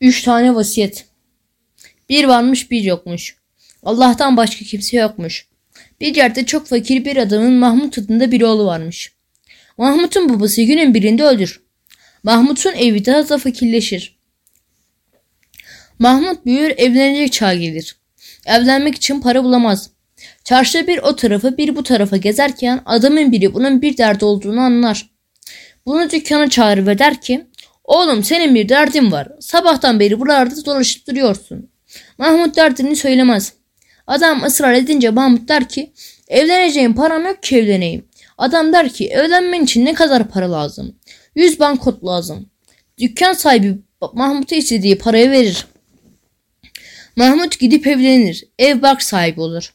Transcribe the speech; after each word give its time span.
Üç 0.00 0.22
tane 0.22 0.54
vasiyet. 0.54 1.06
Bir 2.08 2.24
varmış 2.24 2.70
bir 2.70 2.82
yokmuş. 2.82 3.36
Allah'tan 3.82 4.36
başka 4.36 4.64
kimse 4.64 4.96
yokmuş. 4.96 5.46
Bir 6.00 6.14
yerde 6.14 6.46
çok 6.46 6.66
fakir 6.66 7.04
bir 7.04 7.16
adamın 7.16 7.52
Mahmut 7.52 7.98
adında 7.98 8.32
bir 8.32 8.42
oğlu 8.42 8.66
varmış. 8.66 9.12
Mahmut'un 9.78 10.28
babası 10.28 10.62
günün 10.62 10.94
birinde 10.94 11.24
ölür. 11.24 11.62
Mahmut'un 12.22 12.72
evi 12.72 13.06
daha 13.06 13.28
da 13.28 13.38
fakirleşir. 13.38 14.16
Mahmut 15.98 16.46
büyür 16.46 16.70
evlenecek 16.76 17.32
çağ 17.32 17.54
gelir. 17.54 17.96
Evlenmek 18.46 18.94
için 18.94 19.20
para 19.20 19.44
bulamaz. 19.44 19.90
Çarşıda 20.44 20.86
bir 20.86 20.98
o 20.98 21.16
tarafa 21.16 21.56
bir 21.56 21.76
bu 21.76 21.82
tarafa 21.82 22.16
gezerken 22.16 22.82
adamın 22.86 23.32
biri 23.32 23.54
bunun 23.54 23.82
bir 23.82 23.96
derdi 23.96 24.24
olduğunu 24.24 24.60
anlar. 24.60 25.10
Bunu 25.86 26.10
dükkana 26.10 26.50
çağırır 26.50 26.86
ve 26.86 26.98
der 26.98 27.20
ki 27.20 27.46
Oğlum 27.84 28.24
senin 28.24 28.54
bir 28.54 28.68
derdin 28.68 29.12
var. 29.12 29.28
Sabahtan 29.40 30.00
beri 30.00 30.20
buralarda 30.20 30.64
dolaşıp 30.64 31.06
duruyorsun. 31.08 31.70
Mahmut 32.18 32.56
derdini 32.56 32.96
söylemez. 32.96 33.52
Adam 34.06 34.44
ısrar 34.44 34.72
edince 34.72 35.10
Mahmut 35.10 35.48
der 35.48 35.68
ki 35.68 35.92
evleneceğim 36.28 36.94
param 36.94 37.24
yok 37.24 37.42
ki 37.42 37.56
evleneyim. 37.56 38.08
Adam 38.38 38.72
der 38.72 38.88
ki 38.88 39.08
evlenmen 39.08 39.64
için 39.64 39.84
ne 39.84 39.94
kadar 39.94 40.28
para 40.28 40.52
lazım? 40.52 40.96
100 41.34 41.60
bankot 41.60 42.04
lazım. 42.04 42.50
Dükkan 42.98 43.32
sahibi 43.32 43.78
Mahmut'a 44.12 44.56
istediği 44.56 44.98
parayı 44.98 45.30
verir. 45.30 45.66
Mahmut 47.16 47.58
gidip 47.58 47.86
evlenir. 47.86 48.44
Ev 48.58 48.82
bark 48.82 49.02
sahibi 49.02 49.40
olur. 49.40 49.74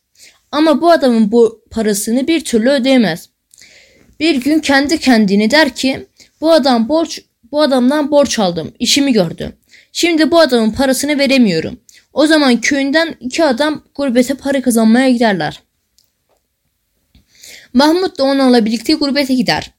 Ama 0.52 0.82
bu 0.82 0.92
adamın 0.92 1.32
bu 1.32 1.64
parasını 1.72 2.28
bir 2.28 2.44
türlü 2.46 2.70
ödeyemez. 2.70 3.30
Bir 4.20 4.36
gün 4.36 4.60
kendi 4.60 5.00
kendine 5.00 5.52
der 5.52 5.76
ki 5.76 6.08
bu 6.42 6.52
adam 6.52 6.90
borç 6.90 7.22
bu 7.52 7.62
adamdan 7.62 8.12
borç 8.12 8.40
aldım. 8.40 8.74
işimi 8.80 9.14
gördüm. 9.14 9.54
Şimdi 9.92 10.32
bu 10.32 10.40
adamın 10.40 10.72
parasını 10.72 11.20
veremiyorum. 11.20 11.80
O 12.14 12.28
zaman 12.28 12.62
köyünden 12.62 13.16
iki 13.20 13.46
adam 13.46 13.84
gurbete 13.96 14.34
para 14.34 14.62
kazanmaya 14.62 15.10
giderler. 15.10 15.62
Mahmut 17.74 18.18
da 18.18 18.24
onlarla 18.24 18.66
birlikte 18.66 18.94
gurbete 18.94 19.34
gider. 19.34 19.72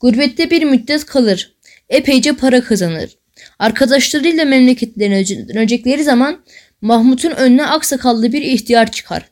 Gurbette 0.00 0.50
bir 0.50 0.62
müddet 0.62 1.06
kalır. 1.06 1.54
Epeyce 1.88 2.32
para 2.32 2.64
kazanır. 2.64 3.18
Arkadaşlarıyla 3.58 4.44
memleketlerine 4.44 5.28
dönecekleri 5.28 6.04
zaman 6.04 6.44
Mahmut'un 6.80 7.30
önüne 7.30 7.66
aksakallı 7.66 8.32
bir 8.32 8.42
ihtiyar 8.42 8.92
çıkar. 8.92 9.22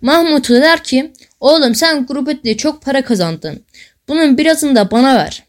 Mahmut 0.00 0.48
der 0.50 0.84
ki 0.84 1.12
oğlum 1.40 1.74
sen 1.74 2.06
gurbette 2.06 2.56
çok 2.56 2.82
para 2.82 3.04
kazandın. 3.04 3.64
Bunun 4.08 4.38
birazını 4.38 4.74
da 4.74 4.90
bana 4.90 5.16
ver. 5.16 5.44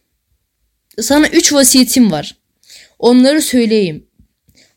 Sana 1.02 1.28
üç 1.28 1.54
vasiyetim 1.54 2.12
var. 2.12 2.36
Onları 3.00 3.42
söyleyeyim. 3.42 4.08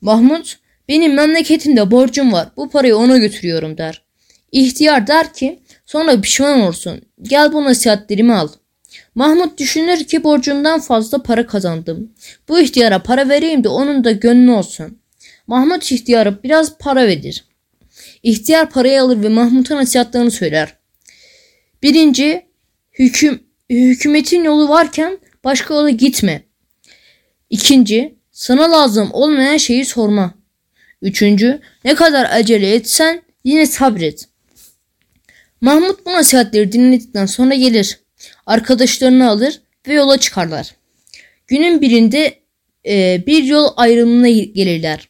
Mahmut 0.01 0.59
benim 0.89 1.15
memleketimde 1.15 1.91
borcum 1.91 2.33
var. 2.33 2.49
Bu 2.57 2.71
parayı 2.71 2.97
ona 2.97 3.19
götürüyorum 3.19 3.79
der. 3.79 4.03
İhtiyar 4.53 5.07
der 5.07 5.35
ki 5.35 5.63
sonra 5.87 6.21
pişman 6.21 6.61
olsun. 6.61 7.01
Gel 7.23 7.53
bu 7.53 7.65
nasihatlerimi 7.65 8.35
al. 8.35 8.49
Mahmut 9.15 9.59
düşünür 9.59 10.05
ki 10.05 10.25
borcundan 10.25 10.81
fazla 10.81 11.23
para 11.23 11.47
kazandım. 11.47 12.13
Bu 12.49 12.61
ihtiyara 12.61 13.03
para 13.03 13.29
vereyim 13.29 13.65
de 13.65 13.69
onun 13.69 14.05
da 14.05 14.11
gönlü 14.11 14.51
olsun. 14.51 14.99
Mahmut 15.47 15.93
ihtiyara 15.93 16.43
biraz 16.43 16.79
para 16.79 17.07
verir. 17.07 17.45
İhtiyar 18.23 18.71
parayı 18.71 19.03
alır 19.03 19.23
ve 19.23 19.29
Mahmut'a 19.29 19.77
nasihatlarını 19.77 20.31
söyler. 20.31 20.75
Birinci, 21.83 22.47
hüküm, 22.93 23.43
hükümetin 23.71 24.45
yolu 24.45 24.69
varken 24.69 25.19
başka 25.45 25.75
yola 25.75 25.91
gitme. 25.91 26.43
İkinci, 27.51 28.15
sana 28.33 28.73
lazım 28.73 29.09
olmayan 29.13 29.57
şeyi 29.57 29.85
sorma. 29.85 30.35
Üçüncü, 31.03 31.61
ne 31.85 31.95
kadar 31.95 32.29
acele 32.31 32.75
etsen 32.75 33.23
yine 33.45 33.67
sabret. 33.67 34.29
Mahmut 35.61 36.07
bu 36.07 36.13
nasihatleri 36.13 36.73
dinledikten 36.73 37.27
sonra 37.27 37.55
gelir. 37.55 38.01
Arkadaşlarını 38.47 39.31
alır 39.31 39.61
ve 39.89 39.95
yola 39.95 40.19
çıkarlar. 40.19 40.75
Günün 41.47 41.81
birinde 41.81 42.39
e, 42.87 43.23
bir 43.27 43.45
yol 43.45 43.69
ayrımına 43.77 44.29
gelirler. 44.29 45.09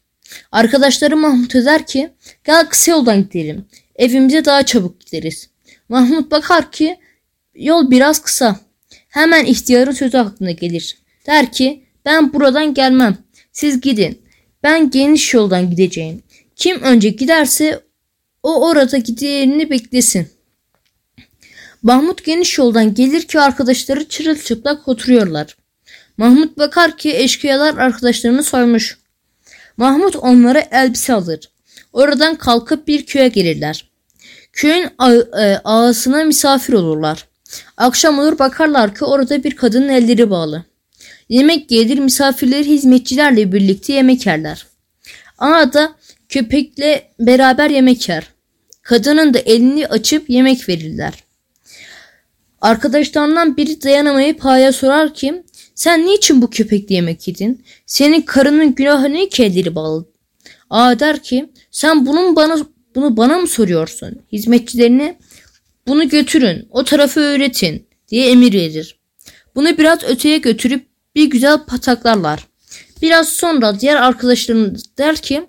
Arkadaşları 0.52 1.16
Mahmut 1.16 1.54
der 1.54 1.86
ki 1.86 2.10
gel 2.44 2.66
kısa 2.66 2.90
yoldan 2.90 3.22
gidelim. 3.22 3.66
Evimize 3.96 4.44
daha 4.44 4.62
çabuk 4.62 5.00
gideriz. 5.00 5.50
Mahmut 5.88 6.30
bakar 6.30 6.72
ki 6.72 6.96
yol 7.54 7.90
biraz 7.90 8.22
kısa. 8.22 8.60
Hemen 9.08 9.44
ihtiyarın 9.44 9.92
sözü 9.92 10.18
aklına 10.18 10.50
gelir. 10.50 10.98
Der 11.26 11.52
ki 11.52 11.84
ben 12.04 12.32
buradan 12.32 12.74
gelmem. 12.74 13.18
Siz 13.52 13.80
gidin. 13.80 14.22
Ben 14.62 14.90
geniş 14.90 15.34
yoldan 15.34 15.70
gideceğim. 15.70 16.22
Kim 16.56 16.82
önce 16.82 17.08
giderse 17.08 17.80
o 18.42 18.68
orada 18.68 18.98
giderini 18.98 19.70
beklesin. 19.70 20.28
Mahmut 21.82 22.24
geniş 22.24 22.58
yoldan 22.58 22.94
gelir 22.94 23.22
ki 23.22 23.40
arkadaşları 23.40 24.08
çırılçıplak 24.08 24.88
oturuyorlar. 24.88 25.56
Mahmut 26.16 26.58
bakar 26.58 26.96
ki 26.96 27.16
eşkıyalar 27.16 27.76
arkadaşlarını 27.76 28.42
soymuş. 28.42 28.98
Mahmut 29.76 30.16
onlara 30.16 30.60
elbise 30.70 31.14
alır. 31.14 31.50
Oradan 31.92 32.36
kalkıp 32.36 32.88
bir 32.88 33.06
köye 33.06 33.28
gelirler. 33.28 33.90
Köyün 34.52 34.88
e, 35.40 35.60
ağasına 35.64 36.24
misafir 36.24 36.72
olurlar. 36.72 37.28
Akşam 37.76 38.18
olur 38.18 38.38
bakarlar 38.38 38.94
ki 38.94 39.04
orada 39.04 39.44
bir 39.44 39.56
kadının 39.56 39.88
elleri 39.88 40.30
bağlı. 40.30 40.64
Yemek 41.28 41.68
gelir 41.68 41.98
misafirleri 41.98 42.64
hizmetçilerle 42.64 43.52
birlikte 43.52 43.92
yemek 43.92 44.26
yerler. 44.26 44.66
Ana 45.38 45.72
da 45.72 45.92
köpekle 46.28 47.12
beraber 47.20 47.70
yemek 47.70 48.08
yer. 48.08 48.28
Kadının 48.82 49.34
da 49.34 49.38
elini 49.38 49.86
açıp 49.86 50.30
yemek 50.30 50.68
verirler. 50.68 51.14
Arkadaşlarından 52.60 53.56
biri 53.56 53.82
dayanamayıp 53.82 54.44
Ha'ya 54.44 54.72
sorar 54.72 55.14
ki 55.14 55.42
sen 55.74 56.06
niçin 56.06 56.42
bu 56.42 56.50
köpekle 56.50 56.94
yemek 56.94 57.28
yedin? 57.28 57.64
Senin 57.86 58.22
karının 58.22 58.74
günahı 58.74 59.12
ne 59.12 59.28
ki 59.28 59.44
elleri 59.44 59.74
bağlı? 59.74 60.06
A 60.70 61.00
der 61.00 61.22
ki 61.22 61.52
sen 61.70 62.06
bunun 62.06 62.36
bana 62.36 62.56
bunu 62.94 63.16
bana 63.16 63.38
mı 63.38 63.46
soruyorsun? 63.46 64.22
Hizmetçilerine 64.32 65.18
bunu 65.88 66.08
götürün 66.08 66.68
o 66.70 66.84
tarafı 66.84 67.20
öğretin 67.20 67.88
diye 68.08 68.30
emir 68.30 68.52
verir. 68.52 68.98
Bunu 69.54 69.78
biraz 69.78 70.04
öteye 70.04 70.38
götürüp 70.38 70.86
bir 71.14 71.30
güzel 71.30 71.64
pataklarlar. 71.64 72.46
Biraz 73.02 73.28
sonra 73.28 73.80
diğer 73.80 73.96
arkadaşlarım 73.96 74.76
der 74.98 75.16
ki 75.16 75.46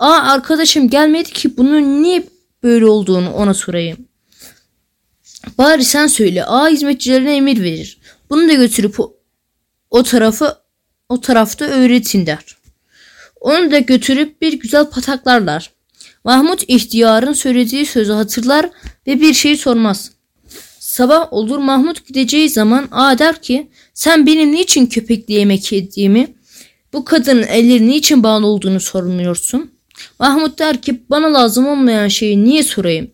Aa 0.00 0.32
arkadaşım 0.32 0.90
gelmedi 0.90 1.32
ki 1.32 1.56
bunun 1.56 2.02
niye 2.02 2.24
böyle 2.62 2.86
olduğunu 2.86 3.32
ona 3.32 3.54
sorayım. 3.54 4.08
Bari 5.58 5.84
sen 5.84 6.06
söyle. 6.06 6.44
Aa 6.44 6.68
hizmetçilerine 6.68 7.36
emir 7.36 7.62
verir. 7.62 7.98
Bunu 8.30 8.48
da 8.48 8.52
götürüp 8.52 9.00
o, 9.00 9.16
o 9.90 10.02
tarafı 10.02 10.58
o 11.08 11.20
tarafta 11.20 11.64
öğretin 11.64 12.26
der. 12.26 12.56
Onu 13.40 13.70
da 13.70 13.78
götürüp 13.78 14.42
bir 14.42 14.52
güzel 14.52 14.90
pataklarlar. 14.90 15.70
Mahmut 16.24 16.62
ihtiyarın 16.68 17.32
söylediği 17.32 17.86
sözü 17.86 18.12
hatırlar 18.12 18.70
ve 19.06 19.20
bir 19.20 19.34
şey 19.34 19.56
sormaz. 19.56 20.10
Sabah 20.78 21.32
olur 21.32 21.58
Mahmut 21.58 22.06
gideceği 22.06 22.48
zaman 22.48 22.88
A 22.90 23.18
der 23.18 23.42
ki 23.42 23.70
sen 23.94 24.26
benim 24.26 24.52
niçin 24.52 24.86
köpekli 24.86 25.34
yemek 25.34 25.72
yediğimi 25.72 26.34
bu 26.92 27.04
kadının 27.04 27.42
elleri 27.42 27.88
niçin 27.88 28.22
bağlı 28.22 28.46
olduğunu 28.46 28.80
sormuyorsun. 28.80 29.70
Mahmut 30.18 30.58
der 30.58 30.82
ki 30.82 31.02
bana 31.10 31.34
lazım 31.34 31.66
olmayan 31.66 32.08
şeyi 32.08 32.44
niye 32.44 32.62
sorayım? 32.62 33.10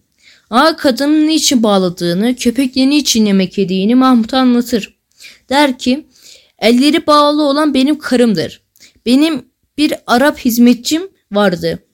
A 0.50 0.76
kadının 0.76 1.26
niçin 1.26 1.62
bağladığını, 1.62 2.36
köpekle 2.36 2.88
niçin 2.88 3.26
yemek 3.26 3.58
yediğini 3.58 3.94
Mahmut 3.94 4.34
anlatır. 4.34 4.96
Der 5.48 5.78
ki 5.78 6.06
elleri 6.58 7.06
bağlı 7.06 7.42
olan 7.42 7.74
benim 7.74 7.98
karımdır. 7.98 8.62
Benim 9.06 9.44
bir 9.78 9.94
Arap 10.06 10.38
hizmetçim 10.38 11.02
vardı. 11.32 11.85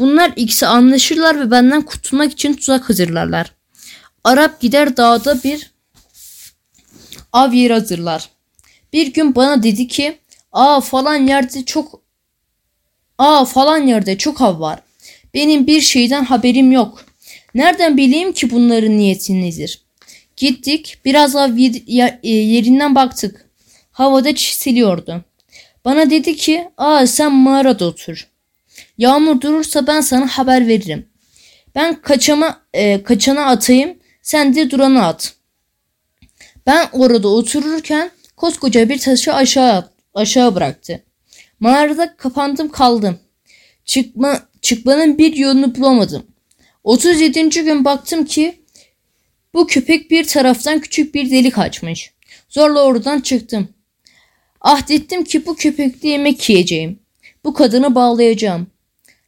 Bunlar 0.00 0.32
ikisi 0.36 0.66
anlaşırlar 0.66 1.40
ve 1.40 1.50
benden 1.50 1.82
kurtulmak 1.82 2.32
için 2.32 2.54
tuzak 2.54 2.88
hazırlarlar. 2.88 3.52
Arap 4.24 4.60
gider 4.60 4.96
dağda 4.96 5.42
bir 5.44 5.70
av 7.32 7.52
yeri 7.52 7.72
hazırlar. 7.72 8.28
Bir 8.92 9.06
gün 9.06 9.34
bana 9.34 9.62
dedi 9.62 9.88
ki 9.88 10.18
aa 10.52 10.80
falan 10.80 11.16
yerde 11.16 11.64
çok 11.64 12.02
aa 13.18 13.44
falan 13.44 13.78
yerde 13.78 14.18
çok 14.18 14.40
av 14.40 14.60
var. 14.60 14.80
Benim 15.34 15.66
bir 15.66 15.80
şeyden 15.80 16.24
haberim 16.24 16.72
yok. 16.72 17.04
Nereden 17.54 17.96
bileyim 17.96 18.32
ki 18.32 18.50
bunların 18.50 18.96
niyeti 18.96 19.42
nedir? 19.42 19.82
Gittik 20.36 20.98
biraz 21.04 21.36
av 21.36 21.56
e, 21.56 22.28
yerinden 22.28 22.94
baktık. 22.94 23.46
Havada 23.92 24.34
çisiliyordu. 24.34 25.24
Bana 25.84 26.10
dedi 26.10 26.36
ki 26.36 26.68
aa 26.76 27.06
sen 27.06 27.32
mağarada 27.32 27.84
otur. 27.84 28.30
Yağmur 29.00 29.40
durursa 29.40 29.86
ben 29.86 30.00
sana 30.00 30.26
haber 30.26 30.66
veririm. 30.66 31.08
Ben 31.74 32.02
kaçama, 32.02 32.62
e, 32.74 33.02
kaçana 33.02 33.46
atayım 33.46 33.98
sen 34.22 34.54
de 34.54 34.70
durana 34.70 35.06
at. 35.06 35.34
Ben 36.66 36.88
orada 36.92 37.28
otururken 37.28 38.10
koskoca 38.36 38.88
bir 38.88 38.98
taşı 38.98 39.34
aşağı 39.34 39.90
aşağı 40.14 40.54
bıraktı. 40.54 41.04
Mağarada 41.60 42.16
kapandım 42.16 42.68
kaldım. 42.68 43.18
Çıkma, 43.84 44.48
çıkmanın 44.62 45.18
bir 45.18 45.36
yolunu 45.36 45.74
bulamadım. 45.74 46.26
37. 46.84 47.48
gün 47.48 47.84
baktım 47.84 48.24
ki 48.24 48.62
bu 49.54 49.66
köpek 49.66 50.10
bir 50.10 50.24
taraftan 50.24 50.80
küçük 50.80 51.14
bir 51.14 51.30
delik 51.30 51.58
açmış. 51.58 52.14
Zorla 52.48 52.82
oradan 52.82 53.20
çıktım. 53.20 53.68
Ahdettim 54.60 55.24
ki 55.24 55.46
bu 55.46 55.54
köpekle 55.54 56.08
yemek 56.08 56.50
yiyeceğim. 56.50 56.98
Bu 57.44 57.54
kadını 57.54 57.94
bağlayacağım. 57.94 58.70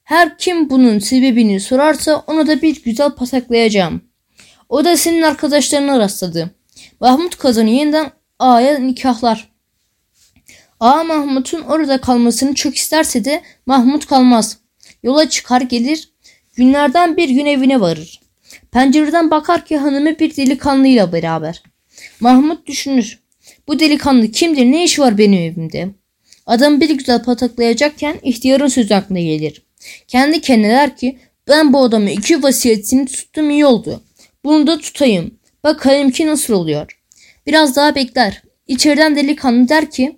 Her 0.04 0.38
kim 0.38 0.70
bunun 0.70 0.98
sebebini 0.98 1.60
sorarsa 1.60 2.24
ona 2.26 2.46
da 2.46 2.62
bir 2.62 2.82
güzel 2.82 3.10
pasaklayacağım. 3.10 4.02
O 4.68 4.84
da 4.84 4.96
senin 4.96 5.22
arkadaşlarına 5.22 5.98
rastladı. 5.98 6.50
Mahmut 7.00 7.36
kadını 7.36 7.70
yeniden 7.70 8.10
Ağa'ya 8.38 8.78
nikahlar. 8.78 9.52
Ağa 10.80 11.04
Mahmut'un 11.04 11.60
orada 11.60 12.00
kalmasını 12.00 12.54
çok 12.54 12.76
isterse 12.76 13.24
de 13.24 13.42
Mahmut 13.66 14.06
kalmaz. 14.06 14.58
Yola 15.02 15.28
çıkar 15.28 15.60
gelir. 15.60 16.12
Günlerden 16.56 17.16
bir 17.16 17.28
gün 17.28 17.46
evine 17.46 17.80
varır. 17.80 18.20
Pencereden 18.72 19.30
bakar 19.30 19.64
ki 19.64 19.76
hanımı 19.76 20.18
bir 20.18 20.36
delikanlıyla 20.36 21.12
beraber. 21.12 21.62
Mahmut 22.20 22.66
düşünür. 22.66 23.18
Bu 23.68 23.80
delikanlı 23.80 24.30
kimdir 24.30 24.64
ne 24.64 24.84
işi 24.84 25.00
var 25.00 25.18
benim 25.18 25.40
evimde? 25.40 25.88
Adam 26.46 26.80
bir 26.80 26.90
güzel 26.90 27.22
pataklayacakken 27.22 28.16
ihtiyarın 28.22 28.68
sözü 28.68 28.94
aklına 28.94 29.20
gelir. 29.20 29.62
Kendi 30.08 30.40
kendine 30.40 30.94
ki 30.94 31.18
ben 31.48 31.72
bu 31.72 31.82
adamı 31.82 32.10
iki 32.10 32.42
vasiyetini 32.42 33.06
tuttum 33.06 33.50
iyi 33.50 33.66
oldu. 33.66 34.02
Bunu 34.44 34.66
da 34.66 34.78
tutayım. 34.78 35.38
Bakalım 35.64 36.10
ki 36.10 36.26
nasıl 36.26 36.54
oluyor. 36.54 36.98
Biraz 37.46 37.76
daha 37.76 37.94
bekler. 37.94 38.42
İçeriden 38.66 39.16
delikanlı 39.16 39.68
der 39.68 39.90
ki 39.90 40.16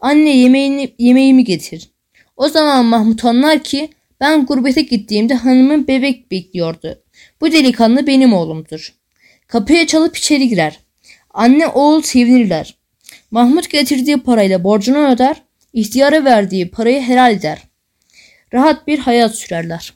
anne 0.00 0.36
yemeğini, 0.36 0.94
yemeğimi 0.98 1.44
getir. 1.44 1.90
O 2.36 2.48
zaman 2.48 2.84
Mahmut 2.84 3.24
anlar 3.24 3.62
ki 3.62 3.88
ben 4.20 4.46
gurbete 4.46 4.82
gittiğimde 4.82 5.34
hanımın 5.34 5.88
bebek 5.88 6.30
bekliyordu. 6.30 7.02
Bu 7.40 7.52
delikanlı 7.52 8.06
benim 8.06 8.32
oğlumdur. 8.32 8.94
Kapıya 9.46 9.86
çalıp 9.86 10.16
içeri 10.16 10.48
girer. 10.48 10.80
Anne 11.30 11.66
oğul 11.66 12.02
sevinirler. 12.02 12.74
Mahmut 13.30 13.70
getirdiği 13.70 14.16
parayla 14.16 14.64
borcunu 14.64 15.08
öder, 15.08 15.42
ihtiyara 15.72 16.24
verdiği 16.24 16.70
parayı 16.70 17.00
helal 17.00 17.32
eder. 17.32 17.58
Rahat 18.54 18.86
bir 18.86 18.98
hayat 18.98 19.34
sürerler. 19.34 19.92